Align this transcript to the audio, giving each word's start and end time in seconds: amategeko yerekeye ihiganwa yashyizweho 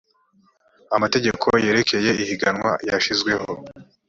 amategeko 0.95 1.45
yerekeye 1.65 2.11
ihiganwa 2.23 2.71
yashyizweho 2.89 3.49